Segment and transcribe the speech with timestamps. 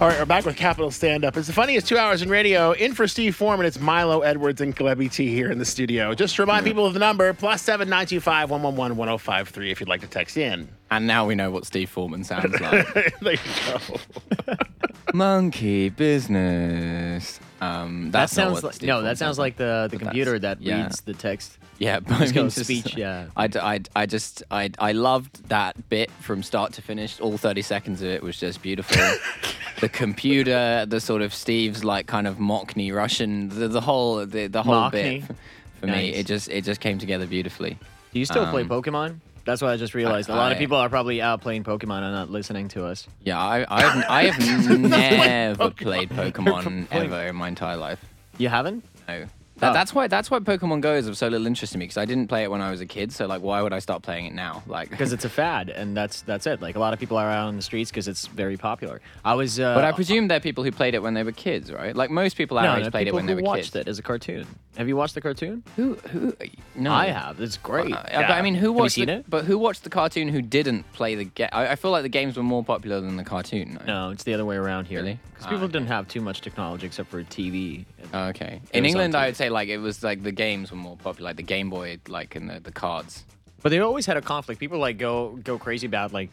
[0.00, 1.36] All right, we're back with Capital Stand Up.
[1.36, 2.70] It's the funniest two hours in radio.
[2.70, 6.14] In for Steve Foreman, it's Milo Edwards and Glebby T here in the studio.
[6.14, 8.96] Just to remind people of the number, plus seven nine two five one one one
[8.96, 10.68] one zero five three if you'd like to text in.
[10.90, 12.92] And now we know what Steve Foreman sounds like.
[13.20, 14.54] there you go.
[15.14, 17.40] Monkey business.
[17.60, 18.94] Um, That that's not sounds what like Steve no.
[18.94, 20.82] Foreman That sounds sounds like the, the computer that yeah.
[20.82, 21.58] reads the text.
[21.78, 23.26] Yeah, but Just I go mean, speech, yeah.
[23.36, 27.20] I, I, I just, I, I loved that bit from start to finish.
[27.20, 28.96] All 30 seconds of it was just beautiful.
[29.80, 34.46] the computer, the sort of Steve's like kind of Mockney Russian, the, the whole, the,
[34.48, 35.20] the whole Mockney.
[35.26, 35.36] bit.
[35.80, 36.16] For me, Nice.
[36.16, 37.78] it just, it just came together beautifully.
[38.12, 39.18] Do you still play Um, Pokemon?
[39.48, 40.28] That's what I just realized.
[40.28, 43.08] A lot of people are probably out playing Pokemon and not listening to us.
[43.24, 48.04] Yeah, I, I've, I have never played Pokemon ever in my entire life.
[48.36, 48.84] You haven't?
[49.08, 49.24] No.
[49.58, 49.72] That, Oh.
[49.74, 50.06] That's why.
[50.06, 52.42] That's why Pokemon Go is of so little interest to me because I didn't play
[52.44, 53.12] it when I was a kid.
[53.12, 54.62] So like, why would I start playing it now?
[54.66, 56.62] Like, Because it's a fad, and that's that's it.
[56.62, 59.00] Like a lot of people are out on the streets because it's very popular.
[59.24, 59.58] I was.
[59.58, 61.94] Uh, But I presume they're people who played it when they were kids, right?
[61.94, 63.86] Like most people our no, no, played it when they were watched kids.
[63.86, 64.46] it as a cartoon.
[64.76, 65.64] Have you watched the cartoon?
[65.74, 65.94] Who?
[66.12, 66.32] Who?
[66.76, 67.40] No, I have.
[67.40, 67.92] It's great.
[67.92, 68.94] Uh, But I mean, who watched?
[68.94, 69.24] the, it?
[69.28, 70.28] But who watched the cartoon?
[70.28, 71.48] Who didn't play the game?
[71.52, 73.80] I, I feel like the games were more popular than the cartoon.
[73.88, 75.00] No, it's the other way around here.
[75.00, 75.18] Really?
[75.32, 75.72] Because Ah, people okay.
[75.72, 77.86] didn't have too much technology except for TV.
[78.14, 78.60] Okay.
[78.72, 81.36] In England, I would say like it was like the games were more popular, like
[81.36, 83.24] the Game Boy, like and the, the cards.
[83.62, 84.60] But they always had a conflict.
[84.60, 86.30] People like go go crazy about like,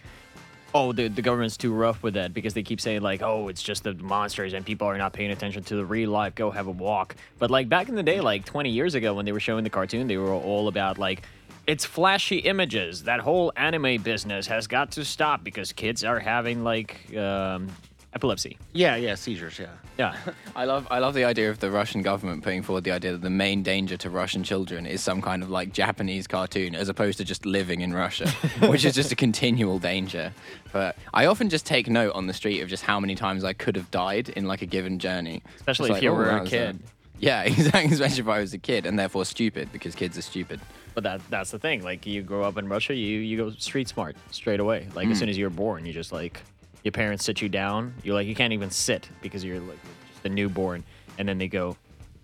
[0.74, 3.64] oh, the the government's too rough with that because they keep saying like, oh, it's
[3.64, 6.36] just the monsters and people are not paying attention to the real life.
[6.36, 7.16] Go have a walk.
[7.40, 9.70] But like back in the day, like 20 years ago when they were showing the
[9.70, 11.24] cartoon, they were all about like.
[11.68, 13.06] It's flashy images.
[13.06, 17.70] That whole anime business has got to stop because kids are having like um,
[18.16, 18.58] epilepsy.
[18.74, 19.68] Yeah, yeah, seizures, yeah.
[19.98, 20.16] Yeah.
[20.56, 23.22] I love I love the idea of the Russian government putting forward the idea that
[23.22, 27.18] the main danger to Russian children is some kind of like Japanese cartoon as opposed
[27.18, 28.30] to just living in Russia,
[28.68, 30.34] which is just a continual danger.
[30.72, 33.54] But I often just take note on the street of just how many times I
[33.54, 35.44] could have died in like a given journey.
[35.58, 36.80] Especially It's if you oh, were that a was kid.
[37.20, 37.92] yeah, exactly.
[37.94, 40.62] Especially if I was a kid and therefore stupid because kids are stupid.
[40.94, 41.84] But that that's the thing.
[41.84, 44.88] Like you grow up in Russia, you you go street smart straight away.
[44.96, 45.20] Like as mm.
[45.20, 46.42] soon as you're born, you just like
[46.86, 47.94] your parents sit you down.
[48.04, 49.80] You're like you can't even sit because you're like
[50.12, 50.84] just a newborn,
[51.18, 51.76] and then they go,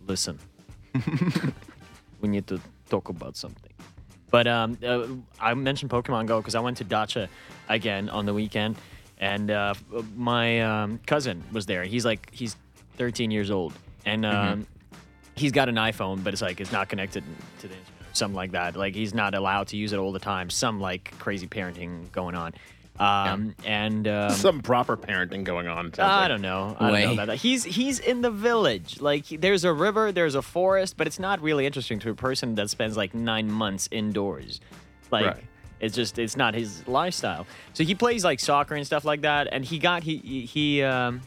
[0.07, 0.37] listen,
[2.21, 3.71] we need to talk about something.
[4.29, 5.07] But um, uh,
[5.41, 7.27] I mentioned Pokemon Go because I went to Dacha
[7.69, 8.77] again on the weekend,
[9.17, 9.73] and uh,
[10.15, 11.83] my um, cousin was there.
[11.83, 12.55] He's like he's
[12.97, 13.73] 13 years old,
[14.05, 14.67] and um,
[15.35, 17.23] he's got an iPhone, but it's like it's not connected
[17.61, 18.75] to the internet, something like that.
[18.75, 20.51] Like he's not allowed to use it all the time.
[20.51, 22.53] Some like crazy parenting going on.
[23.01, 25.91] Um, and um, Some proper parenting going on.
[25.97, 26.27] I like.
[26.29, 26.75] don't know.
[26.79, 27.37] I don't know about that.
[27.37, 29.01] He's he's in the village.
[29.01, 32.15] Like he- there's a river, there's a forest, but it's not really interesting to a
[32.15, 34.59] person that spends like nine months indoors.
[35.09, 35.43] Like Right.
[35.79, 37.47] it's just it's not his lifestyle.
[37.73, 39.47] So he plays like soccer and stuff like that.
[39.51, 41.21] And he got he he- he um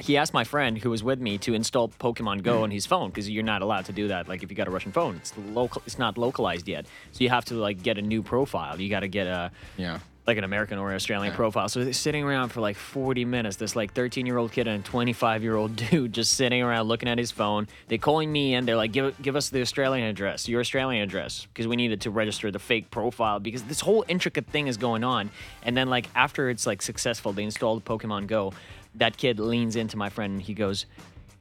[0.00, 3.10] he asked my friend who was with me to install Pokemon Go on his phone
[3.10, 4.26] because you're not allowed to do that.
[4.28, 5.82] Like if you got a Russian phone, it's local.
[5.86, 8.80] It's not localized yet, so you have to like get a new profile.
[8.80, 9.98] You got to get a Yeah.
[10.26, 11.68] Like an American or Australian profile.
[11.68, 13.56] So they're sitting around for like 40 minutes.
[13.56, 16.86] This like 13 year old kid and a 25 year old dude just sitting around
[16.86, 17.66] looking at his phone.
[17.88, 21.46] They're calling me and they're like, give give us the Australian address, your Australian address,
[21.46, 25.02] because we needed to register the fake profile because this whole intricate thing is going
[25.02, 25.30] on.
[25.64, 28.52] And then like after it's like successful, they installed Pokemon Go.
[28.94, 30.86] That kid leans into my friend and he goes,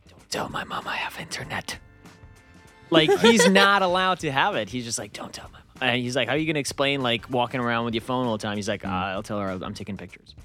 [0.09, 1.77] "Don't tell my mom I have internet."
[2.89, 4.69] Like he's not allowed to have it.
[4.69, 5.59] He's just like, don't tell my.
[5.81, 8.37] And he's like, how are you gonna explain like walking around with your phone all
[8.37, 8.55] the time?
[8.55, 10.35] He's like, ah, I'll tell her I'm taking pictures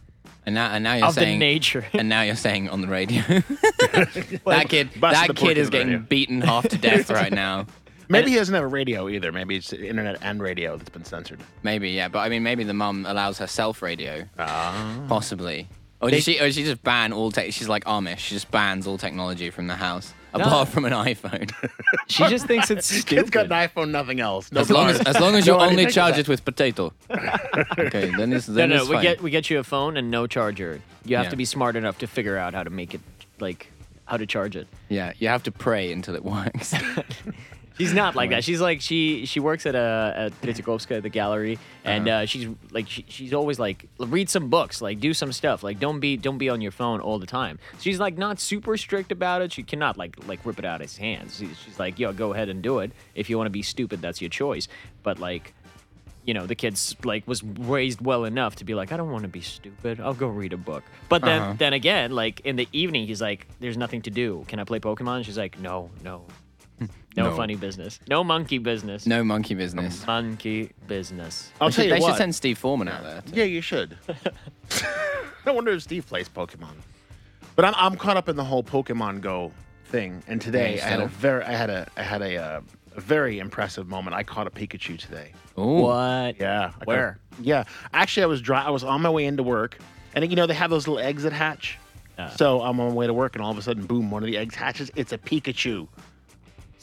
[0.46, 1.84] And now, and now you're of the saying, nature.
[1.92, 5.88] and now you're saying on the radio, that kid, busted that kid kid is getting
[5.88, 6.06] radio.
[6.08, 7.66] beaten half to death right now.
[8.08, 9.32] Maybe he doesn't have a radio either.
[9.32, 11.40] Maybe it's internet and radio that's been censored.
[11.64, 15.00] Maybe, yeah, but I mean, maybe the mum allows herself radio, Ah.
[15.08, 15.68] possibly.
[16.00, 16.38] Or does she?
[16.38, 17.52] Or does she just ban all tech?
[17.52, 18.18] She's like Amish.
[18.18, 21.50] She just bans all technology from the house, apart from an iPhone.
[22.08, 24.50] she just thinks it's Kid's got an iPhone, nothing else.
[24.52, 25.16] No as long as, cars.
[25.16, 26.92] as long as you No only anything charge like it with potato.
[27.78, 29.02] okay, then it's No, then no, it's we fine.
[29.02, 30.80] get we get you a phone and no charger.
[31.04, 31.30] You have Yeah.
[31.30, 33.00] to be smart enough to figure out how to make it
[33.40, 33.68] like
[34.06, 34.68] how to charge it.
[34.88, 36.74] yeah, you have to pray until it works.
[37.78, 38.42] She's not like that.
[38.42, 42.88] She's like she she works at a at Tretyakovska, the gallery, and uh she's like
[42.88, 46.38] she, she's always like read some books, like do some stuff, like don't be don't
[46.38, 47.58] be on your phone all the time.
[47.80, 49.52] She's like not super strict about it.
[49.52, 51.36] She cannot like like rip it out of his hands.
[51.38, 52.92] She- She's like, yo, go ahead and do it.
[53.14, 54.68] If you want to be stupid, that's your choice.
[55.02, 55.52] But like.
[56.24, 59.22] You know, the kid's like was raised well enough to be like, I don't want
[59.22, 60.00] to be stupid.
[60.00, 60.82] I'll go read a book.
[61.08, 61.54] But then, Uh-huh.
[61.56, 64.44] then again, like in the evening, he's like, "There's nothing to do.
[64.48, 66.24] Can I play Pokemon?" She's like, "No, no,
[66.80, 66.88] no,
[67.30, 67.36] No.
[67.36, 67.98] funny business.
[68.08, 69.06] No monkey business.
[69.06, 70.06] no monkey business.
[70.06, 71.50] Monkey business.
[71.60, 72.10] I'll tell should, you they what.
[72.12, 73.22] should send Steve Foreman out there.
[73.22, 73.96] to- Yeah, you should.
[75.46, 76.74] I wonder if Steve plays Pokemon.
[77.54, 79.52] But I'm, I'm caught up in the whole Pokemon Go
[79.86, 81.08] thing, and today I had a still?
[81.18, 82.60] very I had a I had a, uh,
[82.96, 84.14] a very impressive moment.
[84.14, 85.32] I caught a Pikachu today.
[85.58, 85.80] Ooh.
[85.82, 86.38] What?
[86.38, 86.66] Yeah.
[86.66, 87.18] I caught- Where?
[87.40, 87.64] yeah.
[87.94, 88.62] Actually, I was dry.
[88.64, 89.78] I was on my way into work,
[90.14, 91.78] and you know they have those little eggs that hatch.
[92.18, 92.30] Yeah.
[92.30, 94.10] So I'm on my way to work, and all of a sudden, boom!
[94.10, 94.90] One of the eggs hatches.
[94.96, 95.86] It's a Pikachu.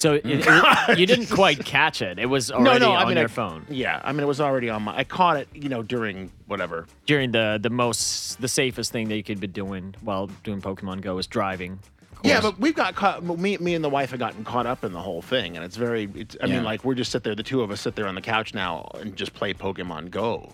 [0.04, 2.20] So it, it- you didn't quite catch it.
[2.20, 2.92] It was already no, no.
[2.92, 4.02] on I mean, your I, phone Yeah.
[4.04, 4.98] I mean, it was already on my.
[4.98, 6.88] I caught it, you know, during whatever.
[7.06, 11.00] during the the most the safest thing that you could be doing while doing Pokemon
[11.00, 11.80] Go is driving.
[12.22, 13.24] Yeah, but we've got caught.
[13.24, 15.78] Me, me and the wife have gotten caught up in the whole thing, and it's
[15.78, 16.10] very.
[16.16, 16.56] It's, I Yeah.
[16.56, 17.36] mean, like we're just sit there.
[17.36, 20.52] The two of us sit there on the couch now and just play Pokemon Go.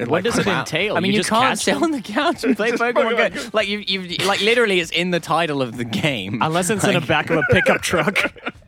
[0.00, 0.60] And what like, does it Wow.
[0.60, 0.96] entail?
[0.96, 3.50] I mean, you, just can't catch sit on the couch and play Pokemon Pokemon Go.
[3.52, 6.38] Like you, you've like literally, it's in the title of the game.
[6.42, 8.18] unless it's in the back of a pickup truck.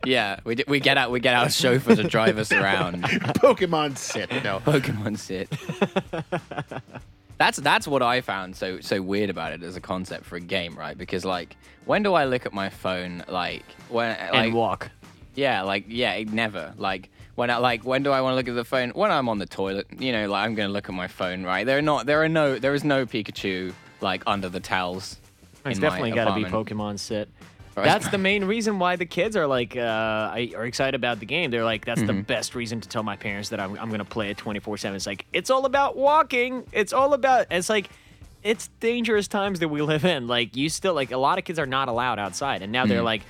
[0.04, 3.02] yeah, we, d- we get out we get our chauffeur to drive us around.
[3.04, 4.30] Pokemon sit.
[4.44, 4.60] No.
[4.60, 5.48] Pokemon sit.
[7.38, 10.40] that's that's what I found so so weird about it as a concept for a
[10.40, 10.96] game, right?
[10.96, 13.24] Because like, when do I look at my phone?
[13.28, 14.90] Like when like and walk.
[15.34, 17.10] yeah, like yeah, it never like.
[17.34, 18.90] When I like, when do I want to look at the phone?
[18.90, 21.64] When I'm on the toilet, you know, like I'm gonna look at my phone, right?
[21.66, 25.16] There are not, there are no, there is no Pikachu like under the towels.
[25.66, 26.44] It's definitely got to be.
[26.44, 27.28] Pokemon Sit.
[27.76, 27.84] Right.
[27.86, 31.26] That's the main reason why the kids are like uh, I- are excited about the
[31.26, 31.50] game.
[31.50, 32.20] They're like, that's the Mm-hmm.
[32.20, 34.94] best reason to tell my parents that I'm, I'm going to play it 24 seven.
[34.94, 36.64] It's like it's all about walking.
[36.70, 37.46] It's all about.
[37.50, 37.88] It's like
[38.44, 40.28] it's dangerous times that we live in.
[40.28, 42.98] Like you still like a lot of kids are not allowed outside, and now they're
[42.98, 43.06] Mm-hmm.
[43.06, 43.22] like,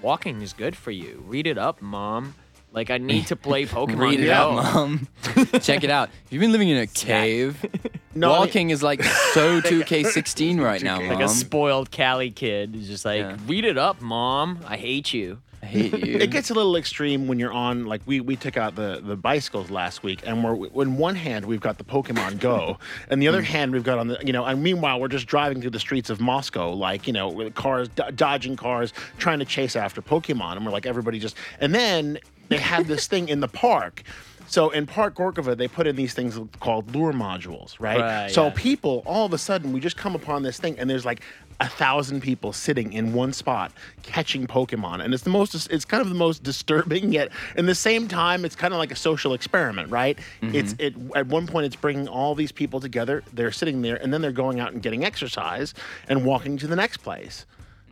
[0.00, 1.22] walking is good for you.
[1.28, 2.34] Read it up, mom.
[2.72, 4.32] Like I need to play Pokemon Read it Go.
[4.32, 5.08] out, mom.
[5.60, 6.10] Check it out.
[6.30, 7.64] You've been living in a cave.
[8.14, 11.08] No, I mean- Walking is like so 2K16 right now, 2K.
[11.08, 11.16] mom.
[11.16, 13.38] Like a spoiled Cali kid is just like, Yeah.
[13.46, 14.58] read it up, mom.
[14.66, 15.38] I hate you.
[15.62, 16.18] I hate you.
[16.18, 19.16] It gets a little extreme when you're on like we we took out the the
[19.16, 22.78] bicycles last week and we're in one hand we've got the Pokemon Go
[23.08, 23.46] and the other hmm.
[23.46, 26.10] hand we've got on the you know and meanwhile we're just driving through the streets
[26.10, 30.56] of Moscow like you know with cars do- dodging cars trying to chase after Pokemon
[30.56, 34.02] and we're like everybody just and then they had this thing in the park.
[34.48, 38.00] So in Park Gorkova, they put in these things called lure modules, right?
[38.00, 38.52] Right, so yeah.
[38.54, 41.22] people, all of a sudden, we just come upon this thing, and there's like
[41.60, 43.72] a thousand people sitting in one spot
[44.02, 47.74] catching Pokemon, and it's the most, it's kind of the most disturbing yet, in the
[47.74, 50.18] same time, it's kind of like a social experiment, right?
[50.42, 50.54] Mm-hmm.
[50.54, 53.22] It's it at one point, it's bringing all these people together.
[53.32, 55.72] They're sitting there, and then they're going out and getting exercise
[56.08, 57.46] and walking to the next place.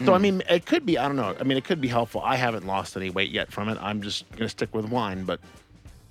[0.05, 0.23] So I mm.
[0.23, 0.99] mean, it could be.
[0.99, 1.35] I don't know.
[1.39, 2.23] I mean, it could be helpful.
[2.25, 3.79] I haven't lost any weight yet from it.
[3.81, 5.41] I'm just gonna stick with wine, but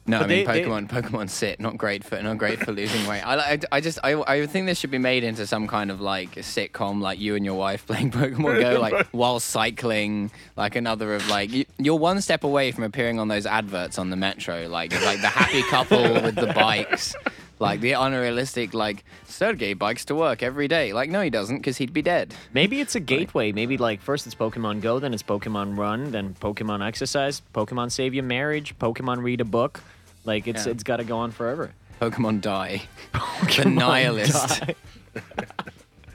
[0.06, 0.90] No, I mean they- they- Pokemon.
[0.90, 3.22] Pokemon sit, not great for not great for losing weight.
[3.22, 6.02] I, I, I just I, I think this should be made into some kind of
[6.02, 10.76] like a sitcom, like you and your wife playing Pokemon Go, like while cycling, like
[10.76, 14.16] another of like you, you're one step away from appearing on those adverts on the
[14.16, 17.16] metro, like like the happy couple with the bikes.
[17.60, 20.94] Like the unrealistic, like Sergey bikes to work every day.
[20.94, 22.34] Like, no, he doesn't, because he'd be dead.
[22.54, 23.52] Maybe it's a gateway.
[23.52, 28.14] Maybe like first it's Pokemon Go, then it's Pokemon Run, then Pokemon Exercise, Pokemon Save
[28.14, 29.82] Your Marriage, Pokemon Read a Book.
[30.24, 30.72] Like it's Yeah.
[30.72, 31.72] it's got to go on forever.
[32.02, 32.84] Pokemon die.
[33.58, 34.62] the nihilist.
[34.62, 34.76] Die.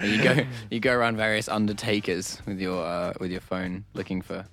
[0.02, 0.36] you go
[0.70, 4.46] you go around various undertakers with your uh, with your phone looking for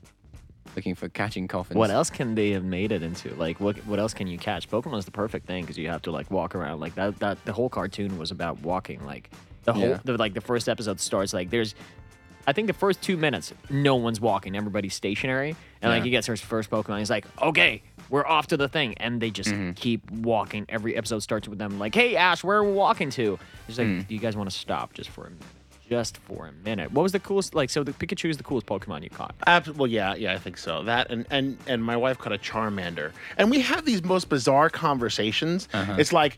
[0.76, 1.78] looking for catching coffins.
[1.78, 3.34] What else can they have made it into?
[3.36, 4.70] Like what what else can you catch?
[4.70, 6.80] Pokemon's the perfect thing because you have to like walk around.
[6.80, 9.06] Like that that the whole cartoon was about walking.
[9.06, 9.30] Like
[9.64, 10.00] the whole Yeah.
[10.04, 11.76] the, like the first episode starts like there's.
[12.48, 14.56] I think the first two minutes, no one's walking.
[14.58, 16.98] Everybody's stationary, and like he gets his first Pokemon.
[16.98, 19.74] He's like, "Okay, we're off to the thing," and they just Mm-hmm.
[19.74, 20.66] keep walking.
[20.68, 23.88] Every episode starts with them like, "Hey, Ash, where are we walking to?" He's like,
[23.88, 24.08] Mm.
[24.08, 25.46] "Do you guys want to stop just for a minute?
[25.92, 27.54] Just for a minute." What was the coolest?
[27.54, 29.36] Like, so the Pikachu is the coolest Pokemon you caught.
[29.46, 30.84] Abs- well, yeah, yeah, I think so.
[30.84, 34.70] That and and and my wife caught a Charmander, and we have these most bizarre
[34.70, 35.68] conversations.
[35.74, 35.98] Uh-huh.
[36.00, 36.38] It's like,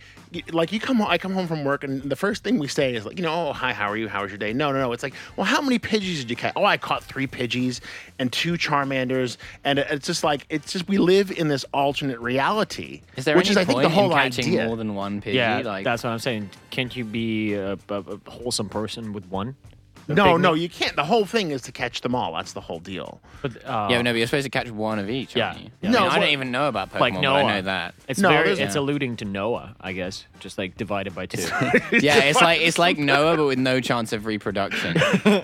[0.52, 3.06] like you come, I come home from work, and the first thing we say is
[3.06, 4.08] like, you know, oh hi, how are you?
[4.08, 4.54] How was your day?
[4.54, 4.92] No, no, no.
[4.92, 6.54] It's like, well, how many Pidgeys did you catch?
[6.56, 7.80] Oh, I caught three Pidgeys
[8.18, 13.02] and two Charmanders, and it's just like it's just we live in this alternate reality,
[13.18, 14.66] is there which any is I think the whole in catching idea.
[14.66, 15.34] more than one Pidgey?
[15.36, 16.50] Yeah, like that's what I'm saying.
[16.72, 19.43] Can't you be a, a, a wholesome person with one?
[19.50, 20.98] A no, no, mi- you can't.
[20.98, 22.34] The whole thing is to catch them all.
[22.34, 23.22] That's the whole deal.
[23.42, 25.34] But, uh, yeah, no, but you're supposed to catch one of each.
[25.34, 25.48] Yeah.
[25.52, 25.70] aren't you?
[25.82, 25.90] Yeah.
[25.90, 27.96] I, mean, No, I but- don't even know about Pokemon, like but I know that.
[28.10, 28.50] It's No, very.
[28.50, 28.82] It's Yeah.
[28.82, 31.42] alluding to Noah, I guess, just like divided by two.
[32.02, 34.94] yeah, it's like it's like Noah, but with no chance of reproduction.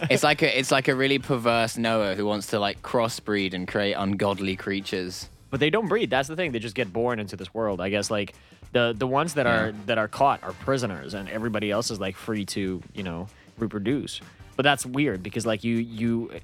[0.10, 3.65] it's like a it's like a really perverse Noah who wants to like crossbreed and
[3.65, 5.29] create ungodly creatures.
[5.51, 6.10] but they don't breed.
[6.10, 6.51] That's the thing.
[6.51, 7.79] They just get born into this world.
[7.79, 8.34] I guess like
[8.74, 12.18] the the ones that are that are caught are prisoners, and everybody else is like
[12.18, 13.27] free to you know
[13.62, 14.22] reproduce.
[14.56, 16.32] But that's weird because like you you.
[16.34, 16.39] you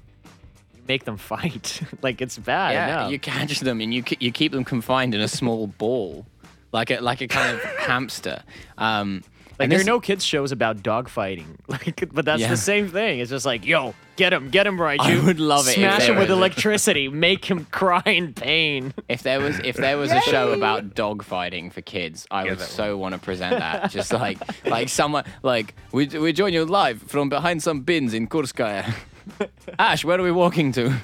[0.88, 2.70] Make them fight, like it's bad.
[2.74, 6.24] yeah, you catch them and you you keep them confined in a small ball,
[6.70, 8.44] like a like a kind of hamster.
[8.78, 9.24] Um,
[9.58, 11.46] Like there are no kids shows about dogfighting.
[11.68, 12.48] Like, but that's Yeah.
[12.50, 13.18] the same thing.
[13.18, 15.00] It's just like, yo, get him, get him right.
[15.00, 18.94] I You would love it Smash him with electricity, make him cry in pain.
[19.08, 22.58] If there was if there was a show about dog fighting for kids, I would
[22.58, 23.90] that so want to present that.
[23.96, 28.28] Just like like someone like we we join you live from behind some bins in
[28.28, 28.94] Kurskaya.
[29.78, 30.88] Ash, where are we walking to?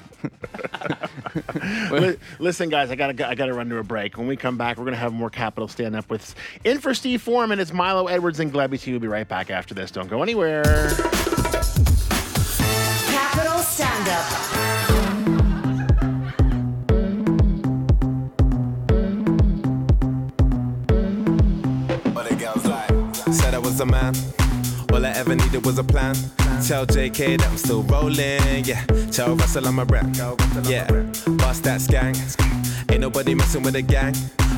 [1.91, 4.17] Li- Listen, guys, I gotta I gotta run to a break.
[4.17, 7.21] When we come back, we're gonna have more Capital stand up with in for Steve
[7.21, 7.59] Foreman.
[7.59, 8.91] It's Milo Edwards and Glebby T.
[8.91, 9.91] We'll be right back after this.
[9.91, 10.63] Don't go anywhere.
[13.11, 15.43] Capital Stand Up.
[22.13, 22.89] What the girls like?
[23.33, 24.13] Said I was a man.
[24.91, 26.15] All I ever needed was a plan.
[26.67, 28.63] Tell JK that I'm still rolling.
[28.63, 28.85] Yeah.
[29.11, 30.07] Tell Russell I'm a rap.
[30.63, 30.87] Yeah.
[31.37, 32.15] Bust that skank.
[32.89, 34.15] Ain't nobody messing with a gang.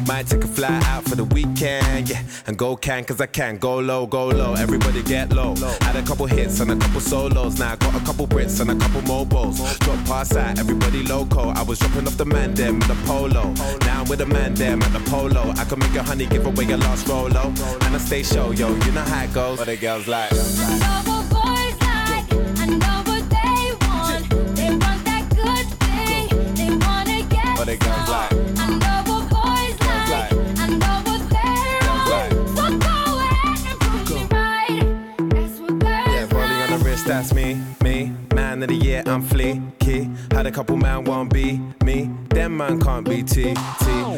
[0.08, 2.08] Might take a fly out for the weekend.
[2.08, 2.22] Yeah.
[2.46, 3.58] And go can cause I can.
[3.58, 4.54] Go low, go low.
[4.54, 5.56] Everybody get low.
[5.82, 7.58] Had a couple hits and a couple solos.
[7.58, 9.58] Now I got a couple Brits and a couple mobiles.
[9.80, 10.60] Drop pass out.
[10.60, 11.50] Everybody loco.
[11.50, 13.52] I was dropping off the man them with a polo.
[13.82, 15.52] Now I'm with a man them at the polo.
[15.58, 17.48] I can make a honey give away a lost rolo.
[17.82, 18.76] And I stay show, yo.
[18.76, 19.58] You know how it goes.
[19.58, 21.15] What the girls like?
[37.16, 38.12] That's me, me.
[38.34, 40.14] Man of the year, I'm fleeky.
[40.34, 42.10] Had a couple man won't be me.
[42.46, 43.56] Them man can't be T, T.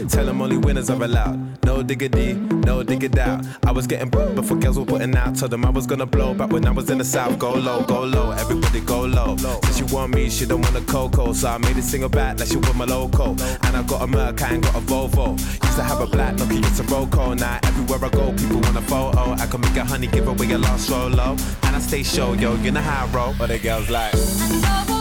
[0.10, 1.64] Tell them only winners are allowed.
[1.64, 3.46] No diggity, no diggity out.
[3.66, 5.38] I was getting booked before girls were putting out.
[5.38, 7.40] Told them I was gonna blow back when I was in the south.
[7.40, 9.38] Go low, go low, everybody go low.
[9.38, 11.32] Said she want me, she don't want a cocoa.
[11.32, 13.30] So I made it single back like she want my loco.
[13.30, 15.40] And I got a Merc, I ain't got a Volvo.
[15.64, 17.34] Used to have a black Nokia, it's a Roco.
[17.40, 19.32] Now everywhere I go, people want a photo.
[19.42, 21.38] I can make a honey, give away a lost solo.
[21.64, 23.34] And I stay show, yo, you know how I roll.
[23.36, 24.97] What the girls like?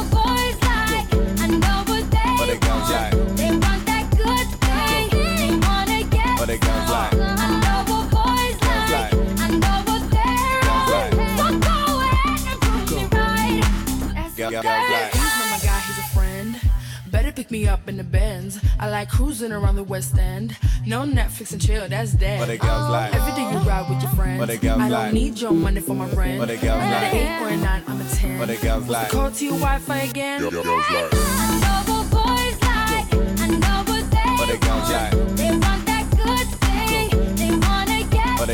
[17.56, 18.60] Me up in the Benz.
[18.78, 20.56] I like cruising around the West End.
[20.86, 22.38] No Netflix and chill, that's dead.
[22.40, 23.14] What they girls like?
[23.14, 24.38] Every day you ride with your friends.
[24.38, 25.12] What they girls I don't like?
[25.12, 26.38] need your money for my rent.
[26.38, 27.14] What they girls like?
[27.14, 28.38] eight or a nine, I'm a ten.
[28.38, 29.10] What they girls What's like?
[29.10, 30.44] the code to your Wi-Fi again?
[30.44, 31.65] I know what boys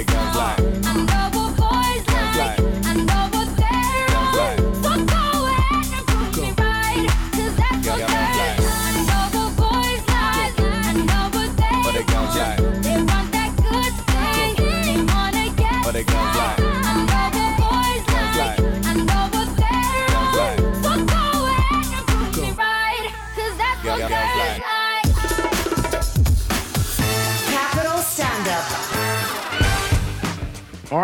[0.05, 1.22] girls like?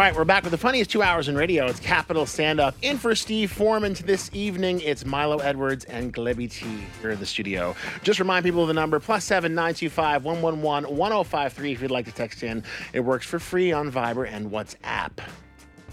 [0.09, 1.67] Right, we're back with the funniest two hours in radio.
[1.67, 2.75] It's Capital Stand Up.
[2.81, 6.67] In for Steve Foreman to this evening, it's Milo Edwards and Glebby T
[7.03, 7.77] here in the studio.
[8.03, 11.11] Just remind people of the number plus seven nine two five one one one one
[11.11, 12.65] zero five three if you'd like to text in.
[12.95, 15.11] It works for free on Viber and WhatsApp.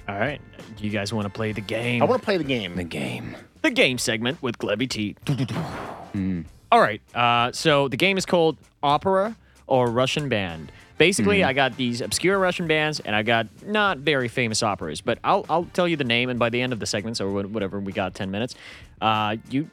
[0.08, 0.40] All right.
[0.78, 2.02] Do you guys want to play the game?
[2.02, 2.78] I want to play the game.
[2.78, 3.36] The game.
[3.64, 5.18] the game segment with Glebby T.
[6.72, 7.02] All right.
[7.14, 9.36] Uh, so the game is called Opera
[9.68, 10.72] or Russian Band.
[10.98, 15.20] Basically, I got these obscure Russian bands and I got not very famous operas, but
[15.26, 17.80] I'll, I'll tell you the name, and by the end of the segments or whatever,
[17.82, 18.56] we got 10 minutes,
[19.02, 19.70] uh, you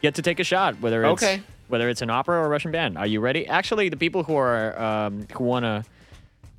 [0.00, 1.42] get to take a shot, whether it's, Okay.
[1.66, 2.96] whether it's an opera or a Russian band.
[2.98, 3.46] Are you ready?
[3.48, 5.84] Actually, the people who are um, who want to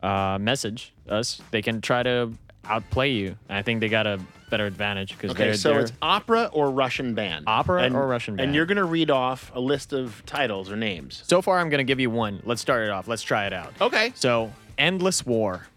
[0.05, 2.31] uh, message us, they can try to
[2.65, 3.35] outplay you.
[3.49, 6.69] I think they got a better advantage because Okay, they're, so they're it's opera or
[6.71, 7.45] Russian band.
[7.47, 8.47] Opera And- or Russian band.
[8.47, 11.23] And you're going to read off a list of titles or names.
[11.27, 12.41] So far, I'm going to give you one.
[12.43, 13.07] Let's start it off.
[13.07, 13.73] Let's try it out.
[13.79, 14.11] Okay.
[14.15, 15.67] So, Endless War.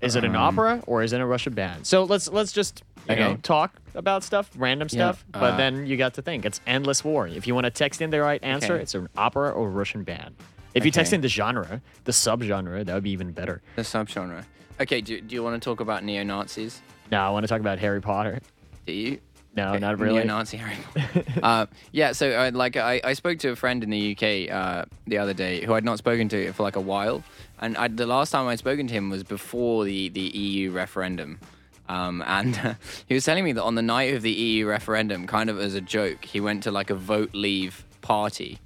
[0.00, 1.86] Is it an opera or is it a Russian band?
[1.86, 3.40] So let's let's just you know Okay.
[3.42, 6.44] talk about stuff, random stuff, but uh, then you got to think.
[6.44, 7.28] It's Endless War.
[7.28, 8.82] If you want to text in the right answer, Okay.
[8.82, 10.34] it's an opera or Russian band.
[10.74, 13.62] If you text in the genre, the subgenre, that would be even better.
[13.76, 14.44] The subgenre.
[14.80, 16.80] Okay, do, do you want to talk about neo Nazis?
[17.10, 18.40] No, I want to talk about Harry Potter.
[18.86, 19.18] Do you?
[19.54, 20.20] No, Okay, not really.
[20.20, 21.24] Neo-Nazi Harry Potter.
[21.42, 24.86] uh, yeah, so uh, like I, I spoke to a friend in the UK uh,
[25.06, 27.22] the other day who I'd not spoken to for like a while,
[27.60, 31.38] and I, the last time I'd spoken to him was before the the EU referendum.
[31.86, 32.76] Um, and
[33.06, 35.74] he was telling me that on the night of the EU referendum, kind of as
[35.74, 38.58] a joke, he went to like a vote leave party.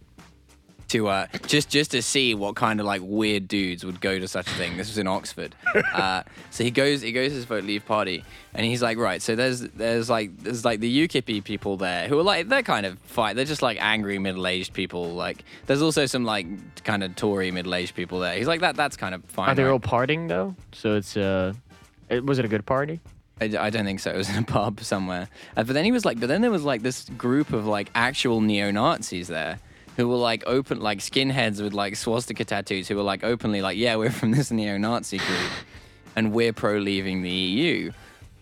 [0.88, 4.28] To uh, just just to see what kind of like weird dudes would go to
[4.28, 4.76] such a thing.
[4.76, 5.54] This was in Oxford.
[5.96, 9.22] Uh, so he goes he goes to this vote leave party, and he's like, right.
[9.22, 12.84] So there's there's like there's like the UKIP people there who are like they're kind
[12.84, 13.36] of fight.
[13.36, 15.14] They're just like angry middle aged people.
[15.14, 16.46] Like there's also some like
[16.84, 18.36] kind of Tory middle aged people there.
[18.36, 19.50] He's like that that's kind of fine.
[19.50, 19.70] Are they right?
[19.70, 20.54] all partying though?
[20.72, 21.54] So it's uh,
[22.08, 23.00] it, was it a good party?
[23.40, 24.12] I, I don't think so.
[24.12, 25.28] It was in a pub somewhere.
[25.56, 27.90] Uh, but then he was like, but then there was like this group of like
[27.94, 29.60] actual neo Nazis there
[29.96, 33.76] who were like open, like skinheads with like swastika tattoos who were like openly like,
[33.76, 35.50] yeah, we're from this neo Nazi group
[36.14, 37.92] and we're pro leaving the EU.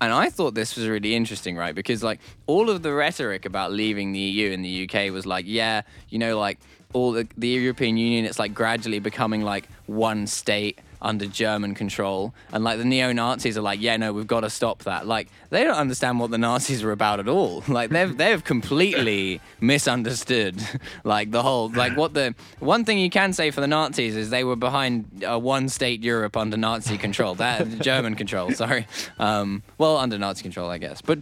[0.00, 1.74] And I thought this was really interesting, right?
[1.74, 5.44] Because like all of the rhetoric about leaving the EU in the UK was like,
[5.46, 6.58] yeah, you know, like
[6.92, 12.34] all the, the European Union, it's like gradually becoming like one state under German control.
[12.50, 15.06] And like the neo Nazis are like, yeah, no, we've got to stop that.
[15.06, 17.62] Like they don't understand what the Nazis are about at all.
[17.74, 20.62] Like they've they've completely misunderstood
[21.04, 24.30] like the whole like what the one thing you can say for the Nazis is
[24.30, 28.52] they were behind uh, one state Europe under Nazi control, that German control.
[28.52, 28.86] Sorry,
[29.18, 31.18] um, well under Nazi control, I guess, but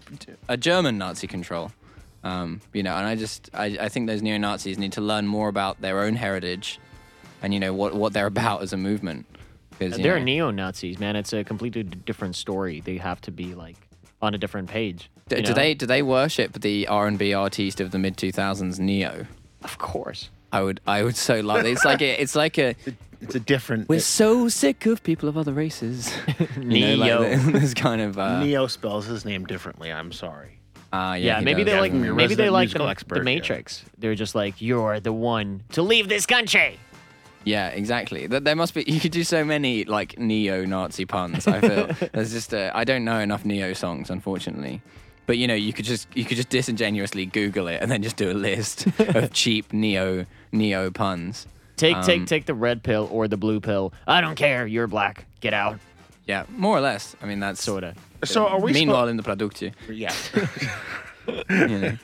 [0.46, 1.72] a German Nazi control.
[2.22, 5.26] Um, you know, and I just I, I think those neo Nazis need to learn
[5.26, 6.78] more about their own heritage,
[7.42, 9.24] and you know what what they're about as a movement.
[9.90, 11.16] Because They're know, neo Nazis, man.
[11.16, 12.80] It's a completely d- different story.
[12.80, 13.76] They have to be like
[14.20, 15.10] on a different page.
[15.28, 15.52] do, do know?
[15.54, 19.26] they do they worship the R and B artist of the mid two thousands, Neo?
[19.62, 20.30] Of course.
[20.52, 21.66] I would I would so love it.
[21.66, 22.74] It's like a, it's like a
[23.20, 23.88] It's a different.
[23.88, 26.12] we're so sick of people of other races.
[26.56, 27.20] You know, Neo.
[27.30, 29.90] like the- this kind of uh, Neo spells his name differently.
[29.92, 30.58] I'm sorry.
[30.92, 31.72] uh, yeah, Yeah, maybe does.
[31.72, 33.24] they like from your maybe they like the, expert, the yeah.
[33.36, 33.84] Matrix.
[33.98, 36.78] They're just like you're the one to leave this country.
[37.44, 38.28] Yeah, exactly.
[38.28, 38.84] Th- There must be.
[38.86, 41.46] You could do so many like neo-Nazi puns.
[41.46, 42.52] I feel there's just.
[42.52, 44.80] A, I don't know enough neo songs, unfortunately.
[45.26, 48.16] But you know, you could just you could just disingenuously Google it and then just
[48.16, 51.46] do a list of cheap neo neo puns.
[51.76, 53.92] Take Um, take take the red pill or the blue pill.
[54.06, 54.66] I don't care.
[54.66, 55.24] You're black.
[55.40, 55.78] Get out.
[56.26, 57.16] Yeah, more or less.
[57.22, 57.94] I mean, that's Sorta.
[58.24, 58.72] So are we?
[58.72, 61.58] Meanwhile, in the Productio, suppo- yeah.
[61.68, 61.96] you know.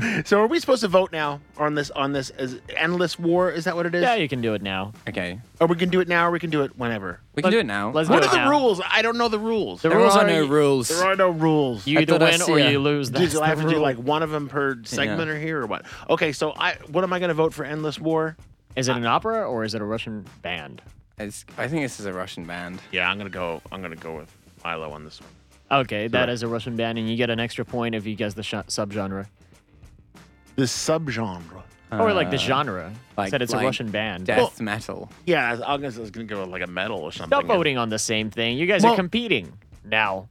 [0.24, 1.90] so are we supposed to vote now on this?
[1.90, 3.50] On this is endless war?
[3.50, 4.02] Is that what it is?
[4.02, 4.92] Yeah, you can do it now.
[5.08, 7.20] okay, Or we can do it now, or we can do it whenever.
[7.34, 7.90] we can Let- do it now.
[7.90, 8.50] let's What do are it the now.
[8.50, 8.80] rules?
[8.90, 9.82] I don't know the rules.
[9.82, 10.88] The there rules are are no you- rules.
[10.88, 11.86] There are no rules.
[11.86, 13.10] You I either thought I win see or a- you lose.
[13.10, 13.82] That's Did I have the to do rule.
[13.82, 15.84] like one of them per segment or here or what?
[16.08, 18.36] Okay, so I what am I going to vote for endless war?
[18.76, 20.80] Is it an opera or is it a Russian band?
[21.18, 22.80] It's, I think this is a Russian band.
[22.92, 23.60] Yeah, I'm gonna go.
[23.70, 24.34] I'm gonna go with
[24.64, 25.80] Milo on this one.
[25.82, 28.32] Okay, that is a Russian band, and you get an extra point if you guess
[28.34, 29.26] the sh- subgenre
[30.56, 31.62] The subgenre.
[31.92, 32.92] or like the Uh, genre.
[33.18, 34.26] like- Said it's like a Russian band.
[34.26, 35.10] Death metal.
[35.26, 37.36] Yeah, I was, I was gonna go with like a metal or something.
[37.36, 38.56] Stop voting on the same thing.
[38.58, 39.52] You guys Well- are competing
[39.84, 40.28] now.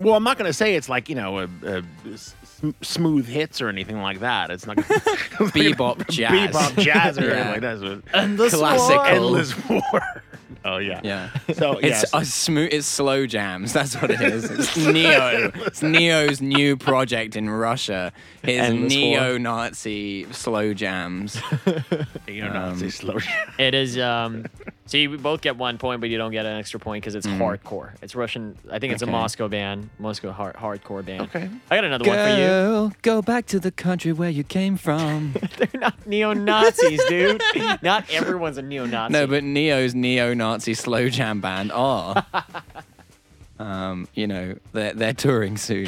[0.00, 2.34] Well, I'm not gonna say it's like you know a, a s-
[2.82, 4.50] smooth hits or anything like that.
[4.50, 4.86] It's not gonna
[5.50, 6.54] Bebop jazz.
[6.54, 7.32] bebop jazz or Yeah.
[7.34, 7.78] anything like that.
[7.80, 8.96] So Endless Classical.
[8.96, 9.06] war.
[9.06, 9.82] endless war.
[10.66, 11.00] Oh yeah.
[11.04, 11.28] Yeah.
[11.54, 12.10] So It's yes.
[12.14, 12.70] a smooth.
[12.72, 13.74] It's slow jams.
[13.74, 14.44] That's what it is.
[14.50, 15.50] It's Neo.
[15.56, 18.12] It's Neo's new project in Russia.
[18.42, 21.38] His Endless neo-Nazi slow jams.
[22.26, 23.18] you know, Nazi um, slow.
[23.58, 23.98] It is.
[23.98, 24.46] Um,
[24.86, 27.26] see, we both get one point, but you don't get an extra point because it's
[27.26, 27.92] hardcore.
[28.02, 28.56] It's Russian.
[28.70, 29.12] I think it's a Mm.
[29.12, 31.22] Moscow band, Moscow hard, hardcore band.
[31.22, 31.48] Okay.
[31.70, 32.92] I got another one for you.
[33.02, 35.34] Go back to the country where you came from.
[35.56, 37.42] They're not neo Nazis, dude.
[37.82, 39.12] not everyone's a neo Nazi.
[39.12, 42.24] no, but Neo's neo-Nazi slow jam band are.
[43.58, 45.86] Um, you know, they're they're touring soon.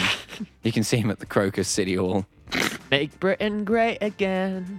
[0.63, 2.25] You can see them at the Crocus City Hall.
[2.93, 4.79] make Britain great again.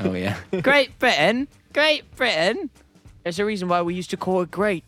[0.00, 0.36] Oh yeah.
[0.60, 2.68] Great Britain, Great Britain.
[3.26, 4.84] There's a reason why we used to call it great.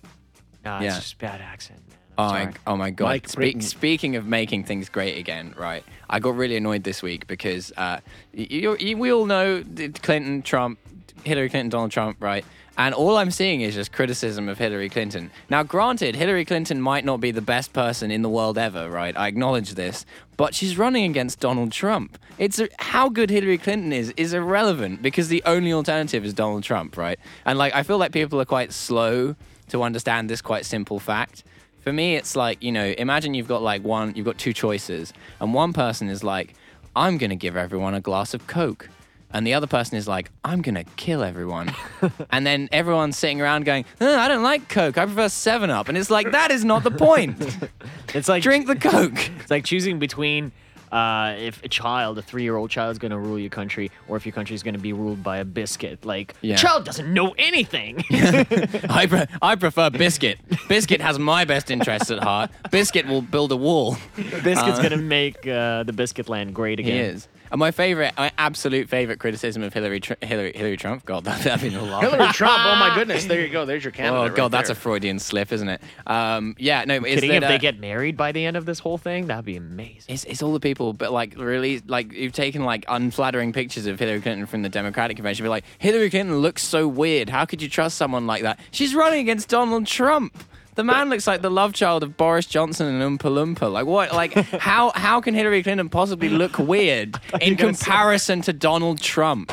[0.64, 0.90] Nah, Yeah.
[0.94, 1.98] it's just bad accent, man.
[2.16, 2.55] Oh I'm my, sorry.
[2.68, 3.05] oh my god!
[3.07, 3.61] Mike Spe- Britton.
[3.62, 5.83] speaking of making things great again, right?
[6.09, 7.98] I got really annoyed this week because uh,
[8.33, 10.79] you, you, we all know that Clinton, Trump,
[11.24, 12.44] Hillary Clinton, Donald Trump, right?
[12.79, 15.33] And all I'm seeing is just criticism of Hillary Clinton.
[15.51, 19.17] Now, granted, Hillary Clinton might not be the best person in the world ever, right?
[19.17, 22.17] I acknowledge this, but she's running against Donald Trump.
[22.38, 26.62] It's a, how good Hillary Clinton is is irrelevant because the only alternative is Donald
[26.62, 27.19] Trump, right?
[27.45, 29.35] And like, I feel like people are quite slow
[29.71, 31.43] to understand this quite simple fact.
[31.81, 35.12] For me, it's like, you know, imagine you've got like one, you've got two choices,
[35.41, 36.55] and one person is like,
[36.95, 38.88] I'm going to give everyone a glass of Coke.
[39.31, 41.75] And the other person is like, I'm going to kill everyone.
[42.31, 44.97] and then everyone's sitting around going, "Uh, I don't like Coke.
[44.97, 45.88] I prefer 7 Up.
[45.88, 47.37] And it's like, that is not the point.
[48.14, 49.31] It's like Drink the Coke.
[49.41, 50.51] It's like choosing between
[50.91, 54.25] uh, if a child, a three-year-old child, is going to rule your country, or if
[54.25, 56.07] your country is going to be ruled by a biscuit.
[56.07, 56.57] Like, Yeah.
[56.57, 58.03] child doesn't know anything.
[58.11, 60.38] I, pre- I prefer Biscuit.
[60.69, 62.51] Biscuit has my best interests at heart.
[62.71, 63.99] Biscuit will build a wall.
[64.17, 66.95] Biscuit's going to make uh, the biscuit land great again.
[66.95, 67.29] He is.
[67.51, 71.05] And my favorite, my absolute favorite criticism of Hillary, Tr- Hillary, Hillary Trump.
[71.05, 72.03] God, that, that'd been a lot.
[72.03, 72.59] Hillary Trump.
[72.65, 73.27] Oh my goodness.
[73.27, 73.65] There you go.
[73.65, 74.19] There's your candidate.
[74.19, 74.79] Oh right god, that's a.
[74.79, 75.83] Freudian slip, isn't it?
[76.07, 76.95] Um, yeah, no.
[77.05, 79.27] Is Kidding that, if they uh, get married by the end of this whole thing,
[79.27, 80.15] that'd be amazing.
[80.15, 83.99] It's, it's all the people, but like really, like you've taken like unflattering pictures of
[83.99, 85.45] Hillary Clinton from the Democratic convention.
[85.45, 87.29] Be like, Hillary Clinton looks so weird.
[87.29, 88.61] How could you trust someone like that?
[88.71, 90.43] She's running against Donald Trump.
[90.79, 93.69] The man looks like the love child of Boris Johnson and Oompa Loompa.
[93.69, 94.12] Like what?
[94.12, 94.93] Like how?
[94.95, 99.53] How can Hillary Clinton possibly look weird in comparison to Donald Trump?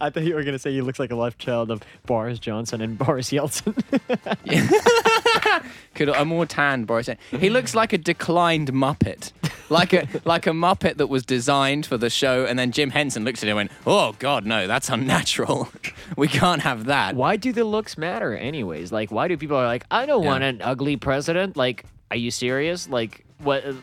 [0.00, 2.80] I thought you were gonna say he looks like a love child of Boris Johnson
[2.80, 3.72] and Boris Yeltsin.
[5.94, 7.08] Could a more tanned Boris?
[7.30, 9.30] He looks like a declined Muppet,
[9.70, 13.24] like a like a Muppet that was designed for the show, and then Jim Henson
[13.24, 15.68] looked at it and went, "Oh God, no, that's unnatural.
[16.16, 18.90] we can't have that." why do the looks matter, anyways?
[18.90, 20.30] Like, why do people are like, I don't Yeah.
[20.30, 21.56] want an ugly president?
[21.56, 22.88] Like, are you serious?
[22.88, 23.64] Like, what?
[23.64, 23.74] uh,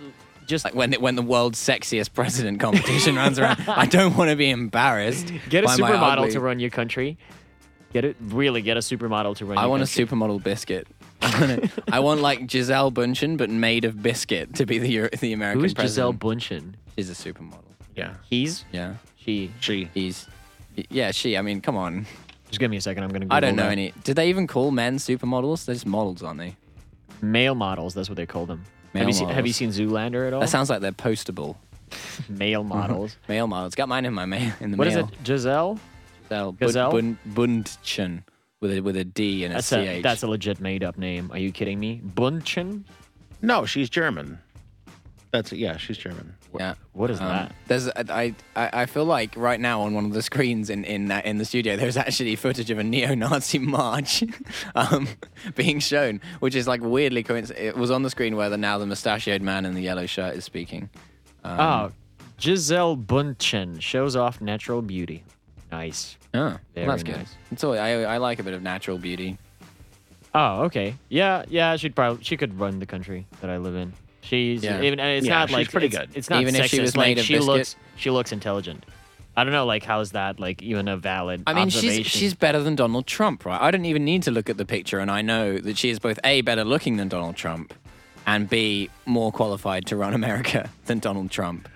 [0.47, 4.29] Just Like when it, when the world's sexiest president competition runs around, I don't want
[4.29, 5.31] to be embarrassed.
[5.49, 7.17] get a by supermodel ugly- to run your country.
[7.93, 9.57] Get it really get a supermodel to run.
[9.57, 10.87] I your want a supermodel biscuit.
[11.21, 14.89] I want, a- I want like Giselle Bundchen, but made of biscuit to be the
[14.89, 16.75] Euro- the American Who's Giselle president.
[16.75, 16.95] Bundchen?
[16.97, 17.59] She's a supermodel.
[17.95, 18.13] Yeah.
[18.29, 19.51] He's Yeah, she.
[19.59, 19.89] She.
[19.93, 20.25] he's.
[20.89, 21.37] Yeah, she.
[21.37, 22.05] I mean, come on.
[22.47, 23.03] Just give me a second.
[23.03, 23.25] I'm gonna.
[23.25, 23.71] Google I don't know that.
[23.73, 23.93] any.
[24.05, 25.65] Did they even call men supermodels?
[25.65, 26.55] They're just models, aren't they?
[27.21, 27.93] Male models.
[27.93, 28.63] That's what they call them.
[28.93, 30.41] Male have you seen Have you seen Zoolander at all?
[30.41, 31.55] That sounds like they're postable.
[32.29, 33.17] male models.
[33.27, 33.75] Male models.
[33.75, 34.53] Got mine in my mail.
[34.59, 35.09] In the What is mail.
[35.21, 35.25] it?
[35.25, 35.79] Giselle.
[36.29, 36.51] Giselle.
[36.53, 36.91] Gazelle?
[36.91, 38.23] Bund, Bundchen
[38.61, 39.73] with a with a D and a That's CH.
[39.73, 41.29] a that's a legit made up name.
[41.31, 42.01] Are you kidding me?
[42.05, 42.83] Bunchen.
[43.41, 44.37] No, she's German.
[45.31, 46.35] That's yeah, she's German.
[46.59, 46.73] Yeah.
[46.93, 47.55] What is Um, that?
[47.67, 51.07] There's, I, I, I feel like right now on one of the screens in in
[51.07, 54.23] that in the studio, there's actually footage of a neo-Nazi march,
[54.75, 55.07] um,
[55.55, 57.65] being shown, which is like weirdly coincident.
[57.65, 60.35] It was on the screen where the now the mustachioed man in the yellow shirt
[60.35, 60.89] is speaking.
[61.43, 61.91] Um, oh,
[62.39, 65.23] Giselle Bunchen shows off natural beauty.
[65.71, 66.17] Nice.
[66.33, 67.15] oh, well, that's good.
[67.17, 67.35] nice.
[67.51, 69.37] It's all, I, I like a bit of natural beauty.
[70.33, 70.95] Oh, okay.
[71.09, 71.75] Yeah, yeah.
[71.77, 73.93] She'd probably she could run the country that I live in.
[74.21, 74.81] She's Yeah.
[74.81, 74.99] even.
[74.99, 76.09] and It's Yeah, not she's like pretty it's, good.
[76.13, 77.47] It's not Even if she was like, made of she biscuit?
[77.47, 78.85] looks she looks intelligent.
[79.35, 79.65] I don't know.
[79.65, 81.43] Like, how is that like even a valid?
[81.47, 82.19] I mean, she's observation?
[82.19, 83.59] she's better than Donald Trump, right?
[83.61, 85.99] I don't even need to look at the picture, and I know that she is
[85.99, 87.73] both a better looking than Donald Trump,
[88.27, 91.69] and b more qualified to run America than Donald Trump.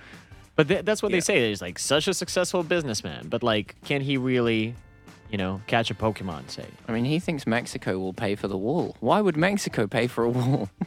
[0.57, 1.17] But th- that's what Yeah.
[1.17, 1.49] they say.
[1.49, 4.75] He's like such a successful businessman, but like, can he really,
[5.31, 6.49] you know, catch a Pokemon?
[6.49, 8.95] Say, I mean, he thinks Mexico will pay for the wall.
[8.99, 10.69] Why would Mexico pay for a wall?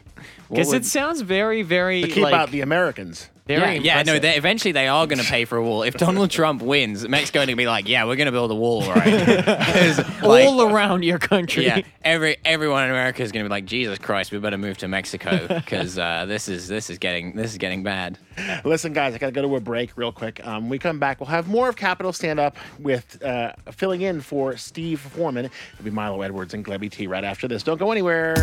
[0.51, 3.29] Because would- it sounds very, very To keep like, out the Americans.
[3.57, 4.19] Very yeah, yeah, no.
[4.19, 5.83] They, eventually, they are going to pay for a wall.
[5.83, 8.55] If Donald Trump wins, Mexico going to be like, "Yeah, we're going to build a
[8.55, 11.65] wall, right?" 'Cause, like, all around your country.
[11.67, 14.79] yeah, every everyone in America is going to be like, "Jesus Christ, we better move
[14.79, 18.19] to Mexico because uh, this is this is getting this is getting bad."
[18.65, 20.45] Listen, guys, I got to go to a break real quick.
[20.47, 24.03] Um, when we come back, we'll have more of Capital Stand Up with uh, filling
[24.03, 25.47] in for Steve Foreman.
[25.47, 27.63] It'll be Milo Edwards and Glebby T right after this.
[27.63, 28.35] Don't go anywhere.